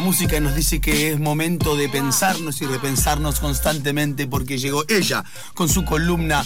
[0.00, 5.22] esta música nos dice que es momento de pensarnos y repensarnos constantemente porque llegó ella
[5.52, 6.42] con su columna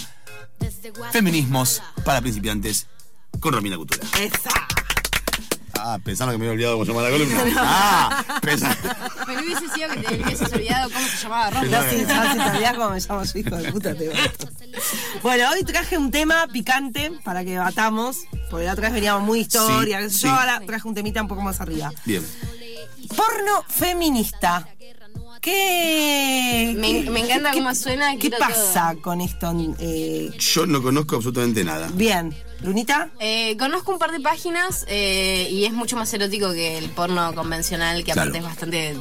[1.13, 2.87] Feminismos para principiantes
[3.39, 4.05] con Romina Cultura.
[4.19, 4.49] Esa.
[5.79, 7.43] Ah, pensando que me había olvidado cómo se llama la columna.
[7.57, 8.75] Ah, pensando.
[9.27, 12.89] Me hubiese sido que te hubieses olvidado cómo se llamaba No, si si sabías cómo
[12.89, 14.49] me llamo yo, hijo de puta, te mato.
[15.21, 19.39] Bueno, hoy traje un tema picante para que debatamos, porque la otra vez veníamos muy
[19.39, 20.23] historia, Sí, sí.
[20.23, 21.93] yo, ahora traje un temita un poco más arriba.
[22.03, 22.25] Bien.
[23.07, 24.67] Porno feminista.
[25.41, 26.73] ¿Qué.
[26.77, 29.53] Me- encanta qué- cómo suena, ¿Qué pasa con esto?
[29.79, 31.89] Eh, Yo no conozco absolutamente nada.
[31.93, 33.09] bien, Lunita.
[33.19, 37.33] Eh, conozco un par de páginas eh, y es mucho más erótico que el porno
[37.35, 38.45] convencional, que aparte Claro.
[38.47, 38.95] es bastante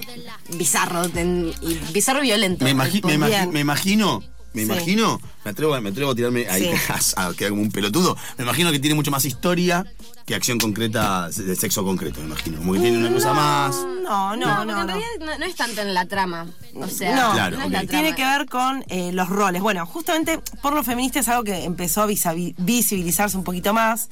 [0.57, 2.65] bizarro ten- y bizarro violento.
[2.65, 3.17] Me, El imagi- me, porno.
[3.17, 3.51] imagi- Bien.
[3.53, 4.23] me imagino,
[4.55, 4.71] me Sí.
[4.73, 6.71] imagino, me atrevo, a- me atrevo a tirarme ahí Sí.
[7.17, 8.17] a, quedar como un pelotudo.
[8.39, 9.85] Me imagino que tiene mucho más historia
[10.27, 12.57] que acción concreta de sexo concreto, me imagino.
[12.59, 13.77] Como que tiene una cosa más.
[14.03, 14.47] No, no, No, no.
[14.57, 14.87] porque en no.
[14.87, 16.47] realidad no, no es tanto en la trama.
[16.75, 17.85] O sea, No, Claro, la.
[17.85, 19.61] Tiene que ver con eh, los roles.
[19.61, 24.09] Bueno, justamente porno feminista es algo que empezó a visibilizarse un poquito más.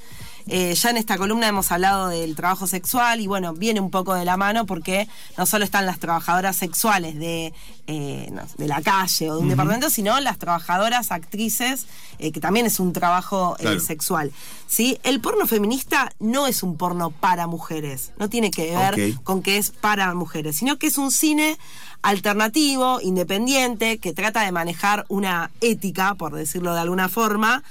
[0.49, 4.15] Eh, ya en esta columna hemos hablado del trabajo sexual y bueno, viene un poco
[4.15, 7.53] de la mano porque no solo están las trabajadoras sexuales de,
[7.87, 11.87] eh, no, de la calle o de un departamento, sino las trabajadoras actrices,
[12.19, 13.81] eh, que también es un trabajo Claro.
[13.81, 14.33] sexual.
[14.67, 14.99] ¿sí?
[15.03, 19.59] El porno feminista no es un porno para mujeres, no tiene que ver con que
[19.59, 21.57] es para mujeres, sino que es un cine
[22.03, 27.63] alternativo, independiente, que trata de manejar una ética, por decirlo de alguna forma,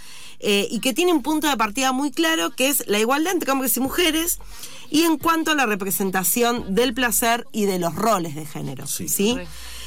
[0.43, 3.51] eh, y que tiene un punto de partida muy claro, que es la igualdad entre
[3.51, 4.39] hombres y mujeres,
[4.89, 8.87] y en cuanto a la representación del placer y de los roles de género.
[8.87, 9.07] Sí.
[9.07, 9.37] ¿sí?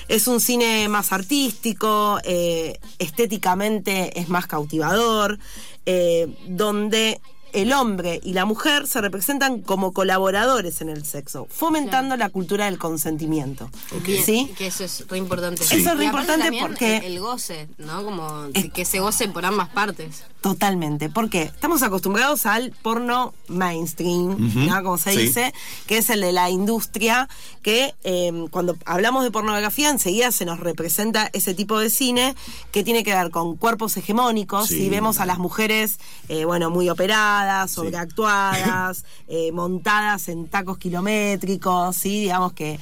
[0.09, 5.39] Es un cine más artístico, eh, estéticamente es más cautivador,
[5.87, 7.21] eh, donde
[7.55, 12.67] el hombre y la mujer se representan como colaboradores en el sexo, fomentando la cultura
[12.67, 13.71] del consentimiento.
[14.05, 14.53] Bien, ¿Sí?
[14.59, 15.63] Que eso es re importante.
[15.65, 18.05] Eso es Y re importante porque- El, goce, ¿no?
[18.05, 20.25] Como Es- que se goce por ambas partes.
[20.41, 24.83] Totalmente, porque estamos acostumbrados al porno mainstream, ¿no?
[24.83, 25.19] como se sí.
[25.19, 25.55] dice,
[25.87, 27.29] que es el de la industria,
[27.63, 32.35] que eh, cuando hablamos de pornografía enseguida se nos representa ese tipo de cine
[32.73, 35.99] que tiene que ver con cuerpos hegemónicos, Sí, si vemos a las mujeres,
[36.29, 42.23] eh, bueno, muy operadas, sobreactuadas, eh, montadas en tacos kilométricos, ¿sí?
[42.23, 42.79] digamos que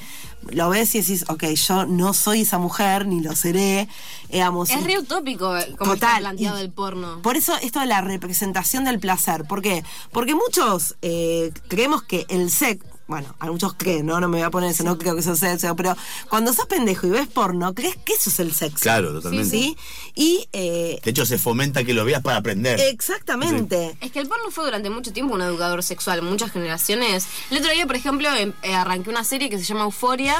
[0.51, 3.89] lo ves y decís, ok, yo no soy esa mujer, ni lo seré,
[4.31, 7.23] digamos, Es re utópico eh, como está Total, planteado y el porno.
[7.23, 9.45] Por eso esto de la representación del placer.
[9.45, 9.85] ¿Por qué?
[10.11, 12.92] Porque muchos eh, creemos que el sexo.
[13.13, 14.19] Bueno, a muchos creen, ¿no?
[14.21, 15.95] No me voy a poner eso, no creo que eso sea sexo, pero
[16.31, 18.79] cuando sos pendejo y ves porno, crees que eso es el sexo.
[18.81, 19.51] Claro, totalmente.
[19.51, 19.77] ¿Sí?
[20.15, 20.49] Y.
[20.55, 22.81] eh, De hecho, se fomenta que lo veas para aprender.
[22.81, 23.97] exactamente.
[24.01, 27.27] Es que el porno fue durante mucho tiempo un educador sexual, muchas generaciones.
[27.51, 30.35] El otro día, por ejemplo, em- eh, arranqué una serie que se llama Euforia.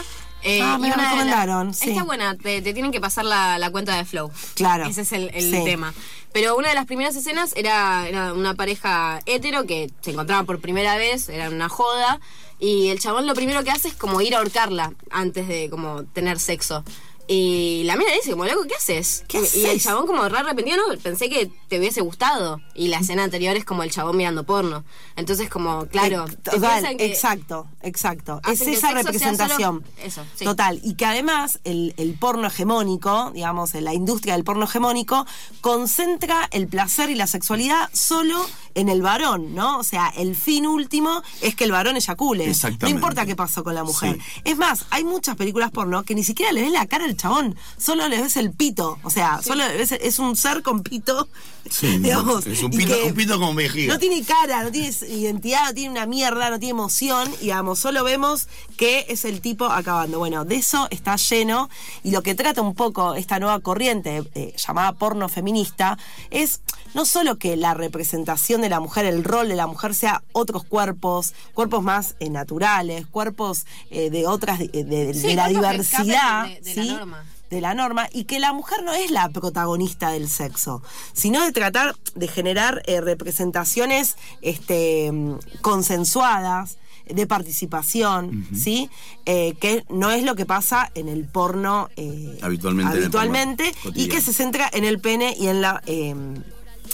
[0.45, 1.91] eh, Ah, me la recomendaron, sí.
[1.91, 4.33] Está buena, te, te tienen que pasar la, la cuenta de Flow.
[4.55, 4.87] Claro.
[4.87, 5.63] Ese es el, el Sí.
[5.65, 5.95] tema.
[6.33, 10.59] Pero una de las primeras escenas era, era una pareja hetero que se encontraba por
[10.61, 12.19] primera vez, era una joda,
[12.63, 16.05] y el chabón lo primero que hace es como ir a ahorcarla antes de como
[16.05, 16.85] tener sexo.
[17.29, 19.25] Y la mina le dice, como, loco, ¿qué haces?
[19.27, 22.61] ¿Qué y el chabón como re arrepentido, no, pensé que te hubiese gustado.
[22.75, 24.85] Y la escena anterior es como el chabón mirando porno.
[25.17, 28.41] Entonces como, claro, total, que- exacto, exacto.
[28.51, 29.85] Es esa representación.
[30.03, 30.45] eso, sí.
[30.45, 30.81] Total.
[30.83, 35.25] Y que además el, el porno hegemónico, digamos, la industria del porno hegemónico,
[35.61, 39.79] concentra el placer y la sexualidad solo en el varón, ¿no?
[39.79, 42.49] O sea, el fin último es que el varón eyacule.
[42.49, 42.87] Exactamente.
[42.87, 44.17] No importa qué pasó con la mujer.
[44.17, 44.41] Sí.
[44.45, 47.57] Es más, hay muchas películas porno que ni siquiera le ves la cara al chabón,
[47.77, 48.99] solo le ves el pito.
[49.03, 51.29] O sea, solo le ves, es un ser con pito.
[51.71, 53.93] Sí, digamos, es un pito, un pito con vejiga.
[53.93, 57.79] no tiene cara, no tiene identidad, no tiene una mierda, no tiene emoción, y digamos,
[57.79, 60.19] solo vemos que es el tipo acabando.
[60.19, 61.71] Bueno, de eso está lleno,
[62.03, 65.99] y lo que trata un poco esta nueva corriente eh, llamada porno feminista
[66.31, 66.61] es
[66.95, 70.65] no solo que la representación de la mujer, el rol de la mujer sea otros
[70.65, 76.47] cuerpos, cuerpos más eh, naturales, cuerpos eh, de otras, de, de- Sí, de la diversidad.
[76.47, 76.91] de- de la ¿sí?
[76.91, 77.25] norma.
[77.51, 81.53] de la norma y que la mujer no es la protagonista del sexo, sino de
[81.53, 88.89] tratar de generar eh, representaciones este, mm, consensuadas de participación, ¿sí?
[89.27, 93.81] Eh, que no es lo que pasa en el porno eh, Habitualmente el habitualmente, porno
[93.81, 94.15] y cotidiano.
[94.15, 96.15] que se centra en el pene y en la eh,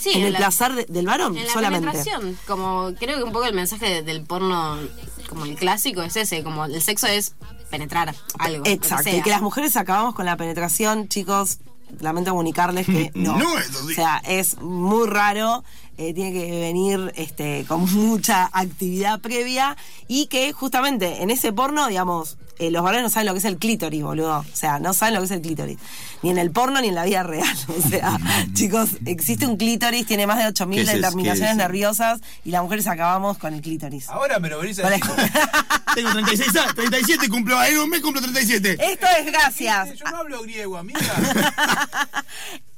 [0.00, 1.88] Sí, en en el la- placer de- del varón En la solamente.
[1.90, 4.78] penetración, como creo que un poco el mensaje de- del porno,
[5.28, 7.34] como el clásico, es ese, como el sexo es
[7.70, 8.62] penetrar algo.
[8.62, 9.16] que Exacto, sea.
[9.16, 11.58] y que las mujeres acabamos con la penetración, chicos,
[12.00, 13.36] lamento comunicarles que no.
[13.38, 13.92] No, eso sí.
[13.92, 15.64] O sea, es muy raro.
[16.00, 21.88] eh, tiene que venir este, con mucha actividad previa y que justamente en ese porno,
[21.88, 24.38] digamos, eh, los varones no saben lo que es el clítoris, boludo.
[24.40, 25.78] O sea, no saben lo que es el clítoris.
[26.22, 27.56] Ni en el porno ni en la vida real.
[27.68, 28.18] O sea,
[28.54, 30.96] chicos, existe un clítoris, tiene más de 8.000 ¿Qué es eso?
[30.96, 34.08] determinaciones nerviosas y las mujeres acabamos con el clítoris.
[34.08, 35.04] Ahora me lo venís a decir.
[35.94, 38.78] Tengo 36 años, 37 cumplo, en un mes cumplo 37.
[38.80, 39.94] Esto es gracias.
[39.94, 41.00] Yo no hablo griego, amiga.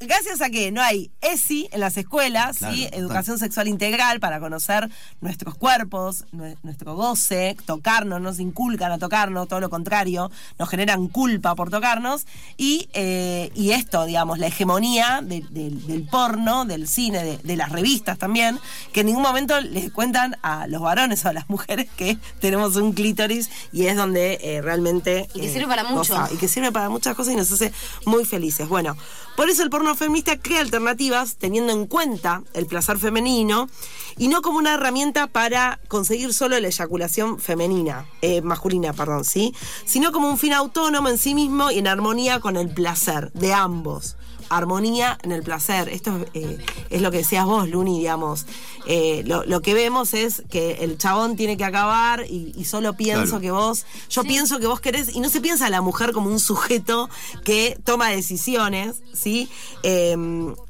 [0.02, 2.88] Gracias a que no hay ESI en las escuelas, Claro, ¿sí?
[2.92, 4.88] educación sexual integral para conocer
[5.20, 11.08] nuestros cuerpos, nue- nuestro goce, tocarnos, nos inculcan a tocarnos, todo lo contrario, nos generan
[11.08, 12.26] culpa por tocarnos.
[12.56, 17.56] Y, eh, y esto, digamos, la hegemonía de- de- del porno, del cine, de, de
[17.56, 18.58] las revistas también,
[18.92, 22.76] que en ningún momento les cuentan a los varones o a las mujeres que tenemos
[22.76, 25.28] un clítoris y es donde eh, realmente...
[25.34, 26.14] Y que eh, sirve para mucho.
[26.14, 27.72] goza- y que sirve para muchas cosas y nos hace
[28.06, 28.68] muy felices.
[28.68, 28.96] Bueno,
[29.40, 33.70] por eso el porno feminista crea alternativas teniendo en cuenta el placer femenino
[34.18, 39.54] y no como una herramienta para conseguir solo la eyaculación femenina, eh, masculina, perdón, ¿sí?
[39.86, 43.54] Sino como un fin autónomo en sí mismo y en armonía con el placer de
[43.54, 44.18] ambos.
[44.50, 45.88] Armonía en el placer.
[45.88, 46.58] Esto eh,
[46.90, 48.44] es lo que decías vos, Luni, digamos.
[48.86, 52.94] Eh, lo, lo que vemos es que el chabón tiene que acabar y, y solo
[52.94, 53.40] pienso Claro.
[53.40, 56.30] que vos, yo pienso que vos querés, y no se piensa a la mujer como
[56.30, 57.08] un sujeto
[57.44, 59.48] que toma decisiones, ¿sí?
[59.82, 60.16] Eh,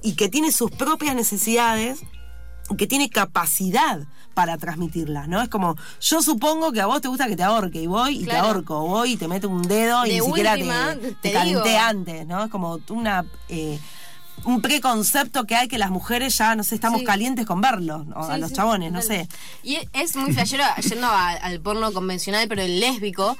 [0.02, 2.00] y que tiene sus propias necesidades,
[2.70, 4.00] y que tiene capacidad
[4.34, 5.42] para transmitirlas, ¿no?
[5.42, 8.24] Es como, yo supongo que a vos te gusta que te ahorque, y voy y
[8.24, 8.40] Claro.
[8.42, 10.64] te ahorco, o voy y te meto un dedo y ni siquiera te,
[10.98, 11.80] te te calenté digo.
[11.80, 12.44] antes, ¿no?
[12.44, 13.24] Es como una...
[13.48, 13.78] eh,
[14.44, 17.06] un preconcepto que hay que las mujeres ya, no sé, estamos Sí.
[17.06, 18.16] calientes con verlos, ¿no?
[18.18, 19.28] a Sí, los sí, chabones, no sé.
[19.62, 23.36] Y es- muy flashero yendo a- al porno convencional, pero el lésbico.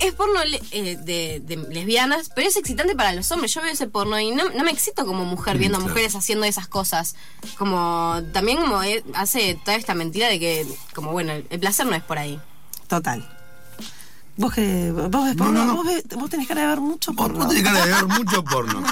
[0.00, 0.40] Es porno
[0.70, 3.52] eh, de, de lesbianas, pero es excitante para los hombres.
[3.52, 5.92] Yo veo ese porno y no, no me excito como mujer viendo a claro.
[5.92, 7.14] mujeres haciendo esas cosas.
[7.58, 11.84] Como también como eh, hace toda esta mentira de que, como bueno, el, el placer
[11.84, 12.40] no es por ahí.
[12.86, 13.28] Total.
[14.42, 15.76] Vos que vos ves porno, no, no.
[15.76, 17.38] Vos, ves- vos tenés cara de ver mucho porno.
[17.38, 18.82] vos tenés ganas de ver mucho porno.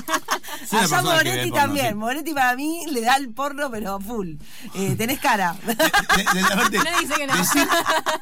[0.70, 1.88] Allá Moretti porno, también.
[1.88, 1.94] sí.
[1.94, 4.34] Moretti para mí le da el porno, pero full.
[4.74, 5.56] Eh, tenés cara.
[5.66, 7.34] De- de- aparte, No dice que no.
[7.34, 7.68] decir-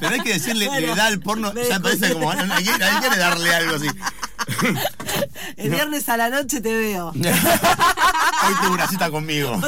[0.00, 3.00] pero hay que decirle, Bueno, le da el porno, ya parece como, hay que, hay
[3.10, 3.88] que darle algo así.
[5.58, 7.08] El viernes a la noche te veo.
[7.10, 9.60] Hoy tuve una cita conmigo.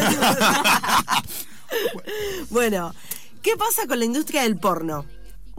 [2.51, 2.95] bueno,
[3.43, 5.05] ¿qué pasa con la industria del porno?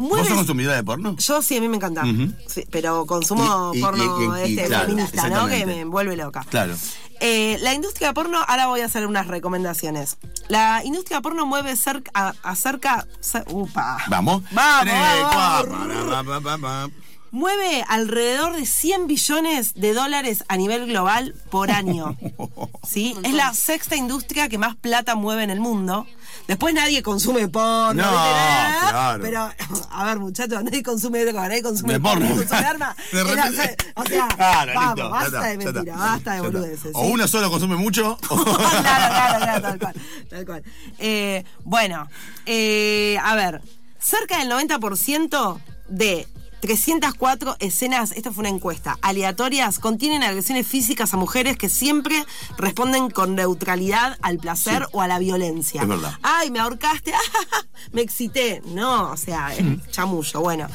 [0.09, 1.15] ¿Vos sos consumidora de porno?
[1.17, 2.03] Yo sí, a mí me encanta.
[2.47, 5.47] Sí, pero consumo Y- y- porno y- este, claro, feminista, ¿no?
[5.47, 6.45] Que me vuelve loca.
[6.49, 6.75] Claro.
[7.23, 10.17] Eh, la industria de porno, ahora voy a hacer unas recomendaciones.
[10.47, 13.05] La industria de porno mueve cerca, acerca.
[13.21, 13.97] cer- upa.
[14.07, 14.41] Vamos.
[14.51, 15.35] Vamos, Tres, vamos.
[15.35, 16.91] cuatro.
[17.33, 22.17] Mueve alrededor de 100 billones de dólares a nivel global por año.
[22.85, 23.15] ¿Sí?
[23.23, 26.05] Es la sexta industria que más plata mueve en el mundo.
[26.47, 27.93] Después nadie consume porno.
[28.03, 29.23] No, claro.
[29.23, 29.49] Pero,
[29.91, 32.25] a ver, muchachos, nadie consume droga, nadie consume De porno.
[32.25, 32.95] nadie consume arma.
[33.11, 36.91] De repente- o sea, Claro, vamos, listo, basta está, de mentira, basta de boludeces.
[36.93, 37.11] O ¿sí?
[37.13, 38.17] uno solo consume mucho.
[38.29, 39.93] o- claro, claro, claro, tal cual.
[40.29, 40.63] Tal cual.
[40.99, 42.09] Eh, bueno,
[42.45, 43.61] eh, a ver,
[43.99, 46.27] cerca del 90% de
[46.61, 52.23] 304 escenas, esto fue una encuesta, aleatorias, contienen agresiones físicas a mujeres que siempre
[52.57, 54.89] responden con neutralidad al placer Sí.
[54.93, 55.81] o a la violencia.
[55.81, 56.13] Es verdad.
[56.21, 57.11] Ay, me ahorcaste,
[57.91, 58.61] me excité.
[58.65, 60.39] No, o sea, es chamullo.
[60.41, 60.67] Bueno,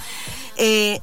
[0.57, 1.01] eh,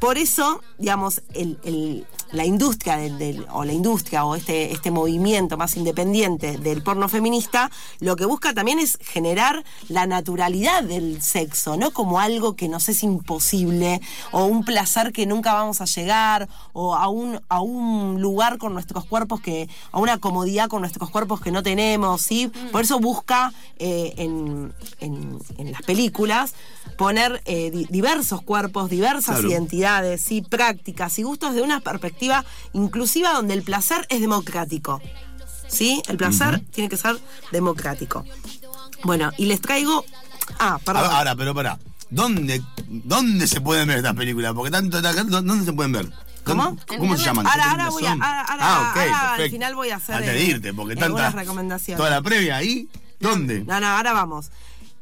[0.00, 5.56] por eso, digamos, el- el- la industria del, o la industria o este, este movimiento
[5.56, 11.76] más independiente del porno feminista, lo que busca también es generar la naturalidad del sexo,
[11.76, 14.00] no como algo que nos es imposible,
[14.32, 18.72] o un placer que nunca vamos a llegar, o a un, a un lugar con
[18.74, 22.52] nuestros cuerpos que, a una comodidad con nuestros cuerpos que no tenemos, ¿sí?
[22.70, 26.54] Por eso busca eh, en- en las películas
[26.96, 29.50] poner eh, di- diversos cuerpos, diversas Claro.
[29.50, 30.42] identidades, ¿sí?
[30.42, 35.00] prácticas y gustos de una perspectiva inclusiva donde el placer es democrático.
[35.68, 36.00] ¿Sí?
[36.08, 37.18] El placer tiene que ser
[37.50, 38.24] democrático.
[39.02, 40.04] Bueno, y les traigo.
[40.60, 41.04] Ah, perdón.
[41.04, 41.78] Ahora, ahora, pero pará.
[42.08, 44.52] ¿Dónde, ¿Dónde se pueden ver estas películas?
[44.54, 46.08] Porque tanto ¿dónde se pueden ver?
[46.44, 46.62] ¿Cómo?
[46.62, 47.46] ¿Dónde- ¿Cómo se llaman?
[47.48, 50.32] Ahora, ¿Qué ahora voy a- ahora- ah, ok, ahora al final voy a hacer, Antes
[50.34, 51.40] de eh, irte, porque algunas tanta.
[51.40, 51.96] recomendaciones.
[51.98, 52.88] Toda la previa ahí.
[53.18, 53.64] ¿Dónde?
[53.64, 54.50] No, no, ahora vamos.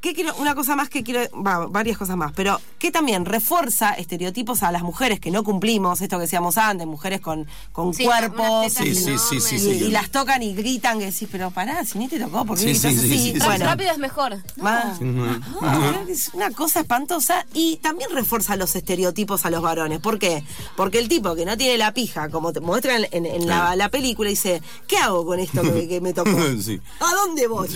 [0.04, 0.34] ¿Qué quiero?
[0.36, 4.70] Una cosa más que quiero, va, varias cosas más, pero que también refuerza estereotipos a
[4.70, 8.70] las mujeres que no cumplimos, esto que decíamos antes, mujeres con, con Sí, cuerpos.
[8.72, 9.70] Sí, sí, sí, sí, y, sí.
[9.86, 12.68] y las tocan y gritan que decís, pero pará, si ni te tocó, porque Sí,
[12.68, 13.18] gritas sí, sí, así?
[13.18, 13.46] sí, sí.
[13.46, 14.36] Bueno, Rápido es mejor.
[14.58, 20.00] más- no, es una cosa espantosa y también refuerza los estereotipos a los varones.
[20.00, 20.44] ¿Por qué?
[20.76, 24.28] Porque el tipo que no tiene la pija, como te muestran en, en la, película,
[24.28, 26.30] dice, ¿qué hago con esto que, que me tocó?
[26.64, 26.80] Sí.
[27.00, 27.68] ¿A dónde voy?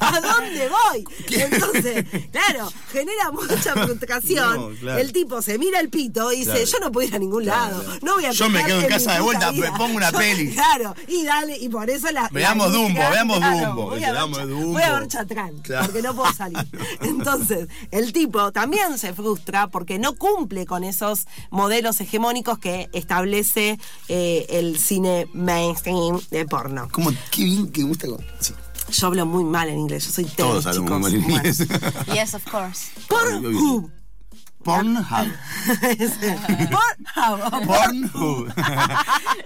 [0.00, 1.04] ¿A dónde voy?
[1.30, 1.75] Entonces,
[2.32, 4.54] claro, genera mucha frustración.
[4.72, 5.00] No, claro.
[5.00, 6.64] El tipo se mira el pito y dice, Claro.
[6.66, 7.82] yo no puedo ir a ningún lado.
[8.02, 9.74] No voy a Yo me quedo en casa de vuelta, me vida".
[9.76, 10.52] pongo una Yo- peli.
[10.52, 12.28] Claro, y dale, y por eso la.
[12.32, 13.82] Veamos la Dumbo, veamos Dumbo.
[13.90, 14.72] Voy a, ver, Dumbo.
[14.72, 15.52] voy a ver Chatrán,
[15.84, 16.58] porque no puedo salir.
[17.00, 23.78] Entonces, el tipo también se frustra porque no cumple con esos modelos hegemónicos que establece
[24.08, 26.88] eh, el cine mainstream de porno.
[26.92, 27.10] ¿Cómo?
[27.30, 28.06] Qué bien que gusta.
[28.06, 28.52] con- Sí.
[28.92, 31.00] Yo hablo muy mal en inglés, yo soy tele, Todos hablamos chicos.
[31.00, 31.58] muy mal en inglés.
[32.12, 32.90] Yes, of course.
[33.08, 33.90] Pornhub.
[34.62, 35.32] Pornhub.
[37.14, 37.66] Pornhub.
[37.66, 38.52] Pornhub.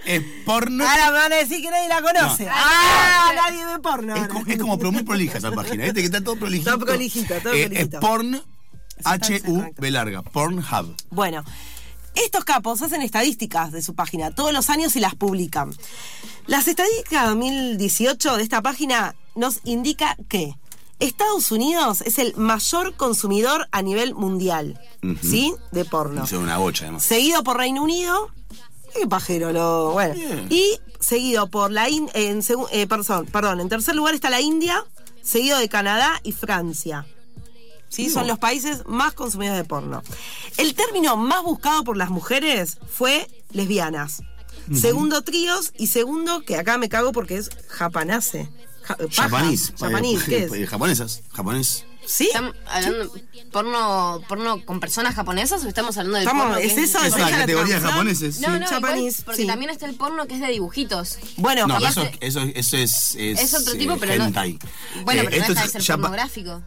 [0.05, 0.87] es porno.
[0.87, 2.45] Ahora me van a decir que nadie la conoce.
[2.45, 2.51] No.
[2.53, 4.15] Ah, nadie ve porno.
[4.15, 5.99] Es como, es como pero muy prolija esa página, ¿viste?
[6.01, 6.71] Que está todo prolijito.
[6.71, 7.97] Todo prolijito, todo Eh, prolijito.
[7.97, 8.41] Es porn,
[9.03, 10.95] H-U-B larga, Pornhub.
[11.09, 11.43] Bueno,
[12.15, 15.71] estos capos hacen estadísticas de su página todos los años y las publican.
[16.47, 20.53] Las estadísticas 2018 de esta página nos indica que
[20.99, 24.79] Estados Unidos es el mayor consumidor a nivel mundial,
[25.21, 25.53] ¿sí?
[25.71, 26.23] De porno.
[26.25, 27.03] Hizo una bocha, además.
[27.03, 28.29] Seguido por Reino Unido.
[28.93, 29.91] Qué pajero lo.
[29.93, 30.13] Bueno.
[30.49, 31.89] Y seguido por la.
[31.89, 34.85] In- en, eh, perdón, perdón, en tercer lugar está la India,
[35.23, 37.07] seguido de Canadá y Francia.
[37.89, 38.09] ¿Sí?
[38.09, 40.01] Son los países más consumidores de porno.
[40.57, 44.21] El término más buscado por las mujeres fue lesbianas.
[44.73, 45.73] Segundo, tríos.
[45.77, 48.49] Y segundo, que acá me cago porque es japanase.
[48.91, 49.21] Ja- paja.
[49.23, 49.73] Japanís.
[49.79, 50.51] Japanís, ¿qué es?
[50.53, 51.21] Eh, Japonesas.
[51.33, 51.85] Japonés.
[52.03, 52.25] ¿Sí?
[52.27, 53.13] ¿Estamos hablando
[53.51, 56.97] porno, porno con personas japonesas o estamos hablando de Estamos- porno que ¿es eso?
[56.99, 58.39] Es ¿Esa una la categoría de japoneses.
[58.39, 58.59] No, sí.
[58.59, 59.47] no, Japanese, igual, porque sí.
[59.47, 61.19] también está el porno que es de dibujitos.
[61.37, 63.39] Bueno, No, eso, eso, eso es, es.
[63.39, 64.31] Es otro eh, tipo, pero no.
[64.31, 66.63] Bueno, Eh, pero no deja de es ser japa- pornográfico.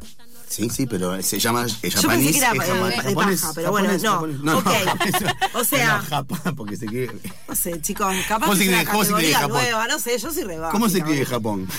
[0.55, 2.19] Sí, sí, pero se llama eh, Yo japonés.
[2.19, 4.13] pensé que era es eh, japa- de japonés, paja, pero bueno, japonés, no.
[4.13, 4.41] japonés.
[4.41, 4.67] No, ok.
[5.53, 7.13] no, o sea, no, Japón, porque se quiere.
[7.49, 9.51] no sé, chicos, capaz ¿Cómo que se es una escribe- cómo se Japón?
[9.51, 11.27] nueva, no sé, yo soy re ¿Cómo se escribe.
[11.27, 11.69] Japón?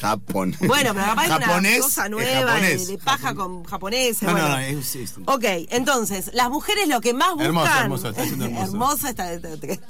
[0.00, 0.54] Japón.
[0.60, 2.86] Bueno, pero capaz es una Japonés cosa nueva de, japonés.
[2.88, 4.22] de paja con japoneses.
[4.22, 4.48] No, no, bueno.
[4.50, 7.46] no, es- es- Ok, entonces, las mujeres lo que más buscan.
[7.46, 8.66] Hermoso, hermoso, está siendo hermoso.
[8.66, 9.80] Hermoso está- está- está-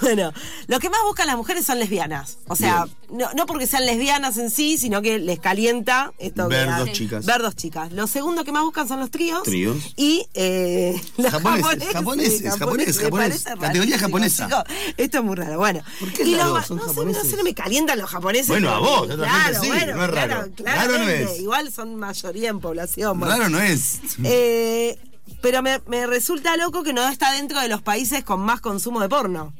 [0.00, 0.32] bueno,
[0.66, 2.38] lo que más buscan las mujeres son lesbianas.
[2.48, 6.54] O sea, no, no porque sean lesbianas en sí, sino que les calienta esto que-
[6.56, 7.24] Ver dos ah, chicas.
[7.26, 7.92] Ver dos chicas.
[7.92, 9.42] Lo segundo que más buscan son los tríos.
[9.42, 9.76] Tríos.
[9.96, 14.64] Y eh, los Japoneses, japoneses, sí, Categoría japonesa.
[14.96, 15.58] Esto es muy raro.
[15.58, 15.82] Bueno.
[16.00, 17.30] No, sé, no japoneses.
[17.30, 18.48] sé, no me calientan los japoneses.
[18.48, 20.48] Bueno, a vos, claro, sí, bueno, no es raro.
[20.54, 21.40] claro, no es.
[21.40, 23.18] Igual son mayoría en población.
[23.18, 23.34] bueno.
[23.36, 24.00] Raro no es.
[24.22, 24.98] Eh,
[25.40, 29.00] pero me, me resulta loco que no está dentro de los países con más consumo
[29.00, 29.52] de porno.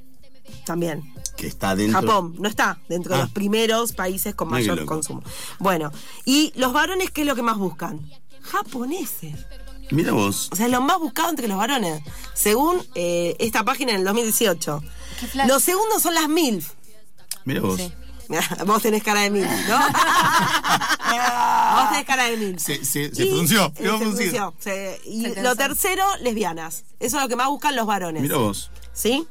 [0.64, 1.02] También.
[1.44, 2.00] Que está dentro.
[2.00, 3.24] Japón no está dentro de Ah.
[3.24, 5.22] los primeros países con mayor consumo.
[5.58, 5.92] Bueno,
[6.24, 8.00] y los varones, ¿qué es lo que más buscan?
[8.40, 9.34] Japoneses.
[9.90, 10.48] Mira vos.
[10.52, 14.04] O sea, es lo más buscado entre los varones, según eh, esta página en el
[14.04, 14.82] 2018.
[15.20, 15.48] Qué flash.
[15.48, 16.70] Los segundos son las MILF.
[17.44, 17.76] Mira vos.
[17.78, 17.92] Sí.
[18.66, 19.76] Vos tenés cara de MILF, ¿no?
[21.76, 22.58] Vos tenés cara de MILF.
[22.60, 26.84] Se, se, se Y- se- y Se lo tercero, lesbianas.
[27.00, 28.22] Eso es lo que más buscan los varones.
[28.22, 28.70] Mira vos.
[28.94, 29.26] ¿Sí?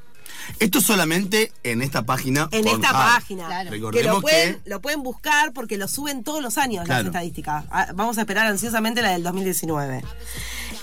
[0.60, 2.50] Esto solamente en esta página.
[2.52, 3.46] En esta página.
[3.48, 3.92] Claro.
[3.92, 4.70] Que lo pueden, que.
[4.70, 7.66] lo pueden buscar porque lo suben todos los años las estadísticas.
[7.70, 10.04] Ah, Vamos a esperar ansiosamente la del 2019.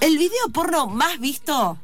[0.01, 1.79] El video porno más visto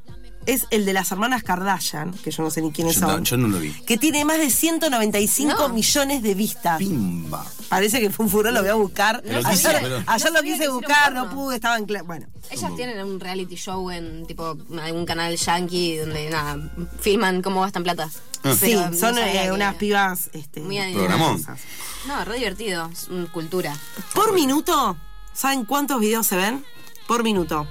[0.46, 3.24] es el de las hermanas Kardashian, que yo no sé ni quiénes Yo, no- son.
[3.24, 3.72] yo no lo vi.
[3.72, 5.68] Que tiene más de 195 No.
[5.74, 6.78] millones de vistas.
[6.78, 7.44] Pimba.
[7.68, 9.20] Parece que fue un furor, lo voy a buscar.
[9.24, 12.26] Pero ayer quise, pero- ayer No lo sabía quise buscar, no pude, estaba en Bueno.
[12.50, 16.56] Ellas tienen un reality show en tipo algún canal yankee donde nada,
[17.00, 18.08] filman cómo gastan plata.
[18.44, 18.54] Ah.
[18.58, 20.30] Sí, no son sabía eh, que- unas pibas.
[20.32, 21.44] Este, Muy Programón.
[22.06, 22.88] No, re divertido,
[23.32, 23.76] cultura.
[24.14, 24.96] Por minuto,
[25.32, 26.64] ¿saben cuántos videos se ven?
[27.08, 27.66] Por minuto.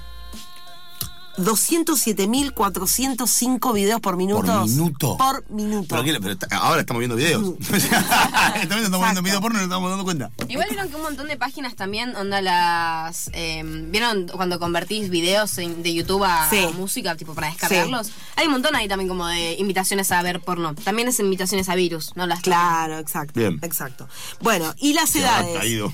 [1.37, 4.45] 207.405 videos por minuto.
[4.45, 5.17] ¿Por minuto?
[5.17, 5.95] Por minuto.
[6.03, 7.57] Pero, pero está- ahora estamos viendo videos.
[7.59, 7.85] También
[8.83, 10.31] estamos viendo video porno y nos estamos dando cuenta.
[10.47, 13.29] Igual vieron que un montón de páginas también, onda las...
[13.33, 16.59] eh, ¿Vieron cuando convertís videos en- de YouTube a, Sí.
[16.63, 18.11] a música, tipo para descargarlos?
[18.35, 20.75] Hay un montón ahí también como de invitaciones a ver porno.
[20.75, 23.39] También es invitaciones a virus, no las Claro, exacto.
[23.39, 23.59] Bien.
[23.61, 24.07] Exacto.
[24.41, 25.57] Bueno, y las Se ha edades.
[25.57, 25.91] caído.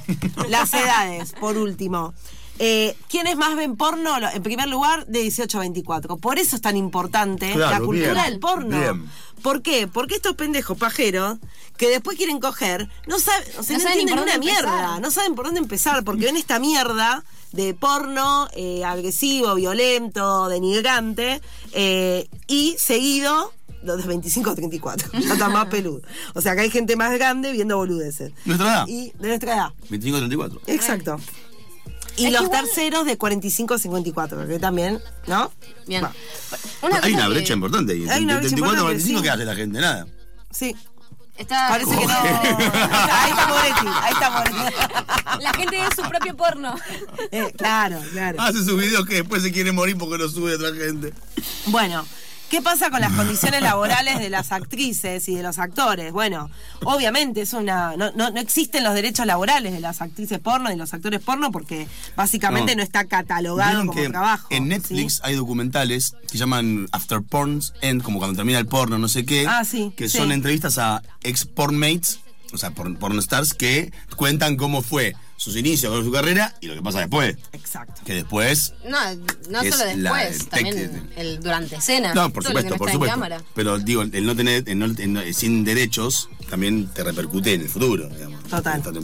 [0.49, 2.13] Las edades, por último.
[2.63, 4.15] Eh, ¿Quiénes más ven porno?
[4.31, 6.17] En primer lugar, de 18 a 24.
[6.17, 8.79] Por eso es tan importante Claro, la cultura bien, del porno.
[8.79, 9.09] bien.
[9.41, 9.87] ¿Por qué?
[9.87, 11.39] Porque estos pendejos pajeros
[11.77, 14.31] que después quieren coger, no saben, o sea, No no, saben ni entienden por una
[14.33, 15.01] dónde mierda, empezar.
[15.01, 21.41] no saben por dónde empezar, porque ven esta mierda de porno eh, agresivo, violento, denigrante,
[21.71, 23.51] eh, y seguido
[23.81, 26.01] los de 25 a 34, ya está más peludo.
[26.35, 28.31] O sea que hay gente más grande viendo boludeces.
[28.45, 28.87] ¿Nuestra edad?
[28.87, 29.69] Y de nuestra edad.
[29.89, 30.61] 25 34.
[30.67, 31.17] Exacto.
[32.17, 35.51] Y Es los que igual- terceros de 45 a 54, que también, ¿no?
[35.87, 36.03] Bien.
[36.03, 36.11] Va.
[36.81, 38.07] Una Hay una que brecha importante ahí.
[38.09, 39.23] Hay una De brecha 34 a importante, 45, sí.
[39.23, 39.79] ¿qué hace la gente?
[39.79, 40.07] Nada.
[40.51, 40.75] Sí.
[41.37, 42.11] Está, Parece que no.
[42.13, 45.43] Ahí está Moretti, ahí está Moretti.
[45.43, 46.75] La gente ve su propio porno.
[47.31, 48.39] Eh, claro, claro.
[48.41, 51.13] Hace sus videos que después se quiere morir porque lo sube otra gente.
[51.67, 52.05] Bueno,
[52.51, 56.11] ¿qué pasa con las condiciones laborales de las actrices y de los actores?
[56.11, 56.49] Bueno,
[56.83, 60.73] obviamente es una no, no, no existen los derechos laborales de las actrices porno y
[60.73, 62.83] de los actores porno porque básicamente no, No.
[62.83, 64.47] está catalogado como que trabajo.
[64.51, 65.19] En Netflix ¿sí?
[65.23, 69.45] hay documentales que llaman After Porns End, como cuando termina el porno, no sé qué.
[69.47, 70.17] Ah, sí, Que sí.
[70.17, 72.19] son entrevistas a ex pornmates,
[72.53, 76.75] o sea, porn, pornstars, que cuentan cómo fue sus inicios con su carrera y lo
[76.75, 77.35] que pasa después.
[77.51, 77.99] Exacto.
[78.05, 78.75] Que después.
[78.87, 78.99] No,
[79.49, 82.13] no solo la- después, el también tec- el durante escena.
[82.13, 83.19] No, por supuesto, no por supuesto.
[83.55, 87.61] Pero digo, el no tener, el no- el no- sin derechos también te repercute en
[87.61, 88.43] el futuro, digamos.
[88.43, 88.75] Total.
[88.85, 89.03] Entonces,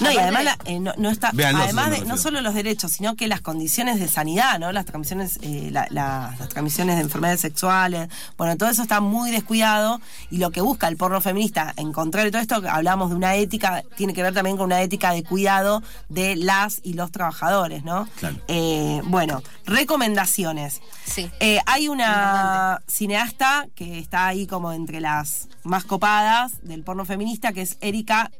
[0.00, 1.30] No, y además la- eh, no, no está
[1.64, 4.72] además de, no solo los derechos, sino que las condiciones de sanidad, ¿no?
[4.72, 9.30] Las transmisiones, eh, la- la- las transmisiones de enfermedades sexuales, bueno, todo eso está muy
[9.30, 13.16] descuidado y lo que busca el porno feminista, en contrario de todo esto, hablamos de
[13.16, 17.12] una ética, tiene que ver también con una ética de cuidado de las y los
[17.12, 18.08] trabajadores, ¿no?
[18.18, 18.36] Claro.
[18.48, 20.80] Eh, bueno, recomendaciones.
[21.06, 21.30] Sí.
[21.40, 27.52] Eh, hay una cineasta que está ahí como entre las más copadas del porno feminista,
[27.52, 28.30] que es Erika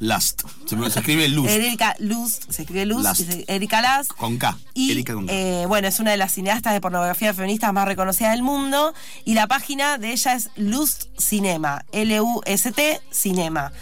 [0.00, 0.42] Lust.
[0.66, 1.50] Se, se escribe Lust.
[1.50, 3.20] Erika Luz, se escribe Luz, Lust.
[3.20, 4.10] y se- Erika Last.
[4.12, 4.58] Con K.
[4.74, 5.32] Y, Erika con K.
[5.32, 8.92] eh, bueno, es una de las cineastas de pornografía feministas más reconocidas del mundo.
[9.24, 11.84] Y la página de ella es Lust Cinema.
[11.92, 13.72] L-U-S-T Cinema.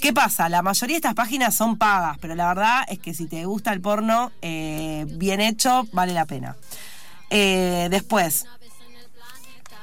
[0.00, 0.48] ¿Qué pasa?
[0.48, 3.72] La mayoría de estas páginas son pagas, pero la verdad es que si te gusta
[3.72, 6.56] el porno eh, bien hecho, vale la pena.
[7.30, 8.46] Eh, después,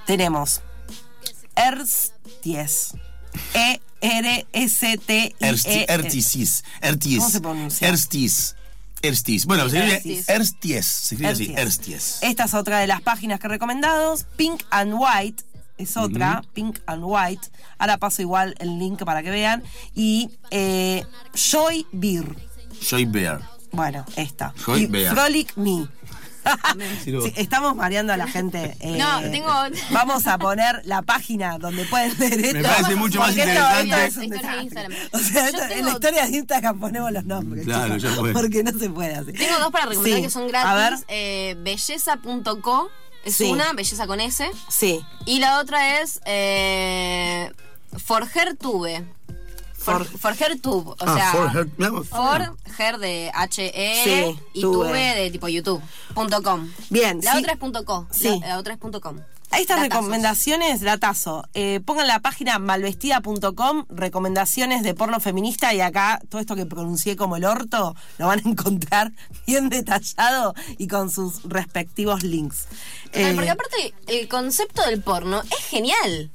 [0.05, 0.61] tenemos
[1.55, 2.93] Ersties.
[3.53, 3.81] E
[7.19, 7.87] ¿Cómo se pronuncia?
[9.01, 9.45] Erstis.
[9.45, 10.23] Bueno, se escribe.
[10.27, 10.85] Ersties.
[10.85, 11.53] Se escribe así.
[11.55, 12.19] Ersties.
[12.21, 14.25] Esta es otra de las páginas que recomendados.
[14.35, 15.43] Pink and White
[15.77, 16.41] es otra.
[16.53, 17.49] Pink and White.
[17.77, 19.63] Ahora paso igual el link para que vean.
[19.93, 22.25] Y eh, Joy Beer.
[22.81, 23.41] Joy Bear.
[23.71, 24.53] Bueno, esta.
[24.65, 25.13] Joy y Bear.
[25.13, 25.87] Frolic Me.
[27.03, 28.75] Sí, estamos mareando a la gente.
[28.79, 29.53] eh, No, tengo-
[29.91, 32.57] Vamos a poner la página donde pueden leer esto.
[32.57, 33.41] Me parece mucho más esto-
[33.83, 34.35] interesante.
[34.35, 34.63] esto es.
[34.63, 34.93] Instagram.
[35.11, 37.65] O sea, en la historia de Instagram ponemos los nombres.
[37.65, 38.33] Claro, chicos, ya fue.
[38.33, 39.33] Porque no se puede así.
[39.33, 41.05] Tengo dos para recomendar Sí, que son gratis.
[41.07, 42.89] Eh, belleza.co
[43.23, 43.45] es Sí.
[43.45, 44.49] una, belleza con S.
[44.69, 44.99] sí.
[45.25, 47.51] Y la otra es eh,
[47.97, 49.03] ForGerTube.
[49.85, 50.87] For, For- ForGerTube.
[50.89, 52.07] O Ah, sea, for her- vos.
[52.09, 54.61] Forger de H-E Sí, y.
[54.61, 56.69] Tube de tipo YouTube.com.
[56.89, 57.37] Bien, La sí.
[57.39, 58.07] otra es punto .co.
[58.11, 58.39] Sí.
[58.41, 59.19] La, la otra es punto .com.
[59.51, 60.03] A estas Datazos.
[60.03, 66.55] recomendaciones, datazo, eh, pongan la página malvestida.com, recomendaciones de porno feminista y acá todo esto
[66.55, 69.11] que pronuncié como el orto lo van a encontrar
[69.47, 72.67] bien detallado y con sus respectivos links.
[73.13, 76.31] Eh, porque aparte el concepto del porno es genial.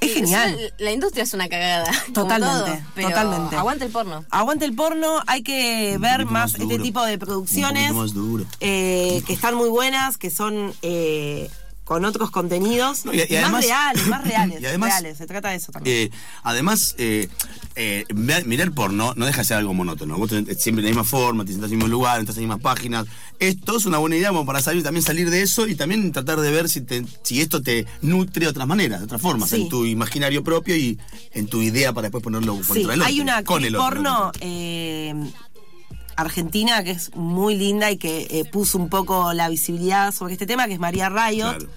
[0.00, 0.58] Es genial.
[0.58, 1.90] Es- la industria es una cagada.
[2.14, 3.56] Totalmente, todo, pero totalmente.
[3.56, 4.24] Aguanta el porno.
[4.30, 8.44] Aguante el porno, hay que ver más más este tipo de producciones más duro.
[8.60, 11.50] eh, que están muy buenas, que son eh,
[11.92, 15.50] con otros contenidos No, y- y más reales, más reales, y además- reales, se trata
[15.50, 15.96] de eso también.
[15.96, 16.10] Eh,
[16.42, 17.28] además, eh,
[17.74, 18.04] eh,
[18.46, 20.16] mirar porno no deja de ser algo monótono.
[20.16, 22.48] Vos tenés siempre en la misma forma, te sientas en el mismo lugar, entras en
[22.48, 23.06] las mismas páginas.
[23.38, 26.40] Esto es una buena idea como para salir, también salir de eso y también tratar
[26.40, 29.62] de ver si, te- si esto te nutre de otras maneras, de otras formas, Sí.
[29.62, 30.98] en tu imaginario propio y
[31.32, 33.04] en tu idea para después ponerlo contra Sí, el otro.
[33.04, 33.86] hay una con el otro.
[33.88, 35.14] porno eh,
[36.16, 40.46] argentina que es muy linda y que eh, puso un poco la visibilidad sobre este
[40.46, 41.56] tema, que es María Rayot.
[41.56, 41.72] Claro.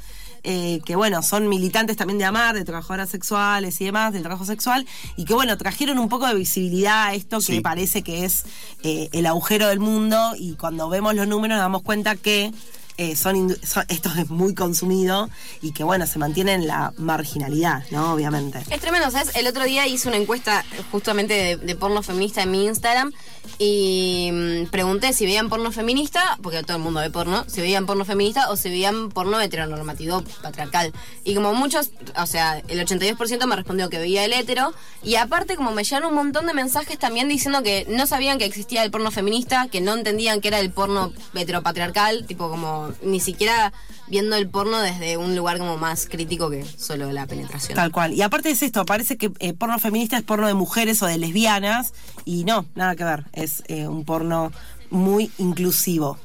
[0.46, 4.46] Eh, que bueno, son militantes también de AMAR, de trabajadoras sexuales y demás, del trabajo
[4.46, 4.86] sexual,
[5.18, 7.62] y que bueno, trajeron un poco de visibilidad a esto que Sí.
[7.62, 8.44] parece que es
[8.84, 12.52] eh, el agujero del mundo, y cuando vemos los números nos damos cuenta que
[12.98, 15.30] eh, son, son- esto es muy consumido
[15.62, 18.14] y que bueno, se mantiene en la marginalidad, ¿no?
[18.14, 18.64] Obviamente.
[18.70, 19.36] Es tremendo, ¿sabes?
[19.36, 23.12] El otro día hice una encuesta justamente de, de porno feminista en mi Instagram
[23.60, 27.86] y mm, pregunté si veían porno feminista, porque todo el mundo ve porno, si veían
[27.86, 30.94] porno feminista o si veían porno heteronormativo patriarcal.
[31.24, 35.56] Y como muchos, o sea, el 82% me respondió que veía el hetero, y aparte
[35.56, 38.92] como me llegaron un montón de mensajes también diciendo que no sabían que existía el
[38.92, 43.74] porno feminista, que no entendían que era el porno heteropatriarcal, tipo como ni siquiera
[44.08, 47.76] viendo el porno desde un lugar como más crítico que solo la penetración.
[47.76, 48.14] Tal cual.
[48.14, 51.18] Y aparte es esto, parece que eh, porno feminista es porno de mujeres o de
[51.18, 51.94] lesbianas,
[52.26, 53.26] y no, nada que ver.
[53.34, 54.52] Es eh, un porno
[54.90, 56.18] muy inclusivo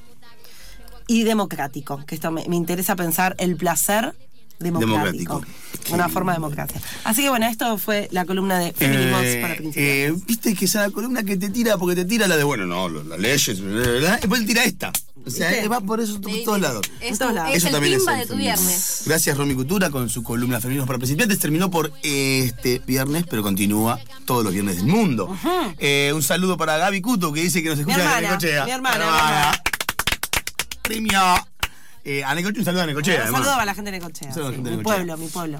[1.07, 4.14] y democrático, que esto me, me interesa pensar el placer
[4.61, 5.40] democrático.
[5.40, 5.94] Democrático.
[5.94, 6.81] Una forma de democracia.
[7.05, 10.20] Así que bueno, esto fue la columna de Feminismos Eh, para principiantes.
[10.20, 12.88] eh, Viste que esa columna que te tira, porque te tira la de, bueno, no,
[12.88, 14.92] lo- las leyes, bla, bla, bla, y después te tira esta.
[15.27, 15.69] O sea, ¿Viste?
[15.69, 16.83] va por eso por Sí, todos lados.
[17.01, 17.51] Es, todos lados.
[17.51, 17.83] es Eso el
[18.19, 19.03] de tu viernes.
[19.07, 21.39] Gracias, Romy Cultura, con su columna Feminismos para Principiantes.
[21.39, 25.37] Terminó por este viernes, pero continúa todos los viernes del mundo.
[25.79, 28.65] Eh, un saludo para Gaby Cuto, que dice que nos escucha hermana, desde Necochea.
[28.65, 29.63] mi hermana, mi hermana.
[30.83, 31.21] Premio.
[32.03, 33.43] Eh, a Necochea, un saludo a Necochea, un además.
[33.43, 34.33] saludo a la gente de Necochea.
[34.33, 35.59] Sí, gente de mi pueblo, mi pueblo.